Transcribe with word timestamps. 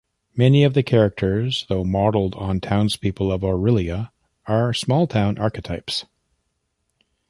Many 0.35 0.63
of 0.63 0.73
the 0.73 0.81
characters, 0.81 1.67
though 1.69 1.83
modelled 1.83 2.33
on 2.33 2.59
townspeople 2.59 3.31
of 3.31 3.41
Orillia, 3.43 4.09
are 4.47 4.73
small 4.73 5.05
town 5.05 5.37
archetypes. 5.37 6.05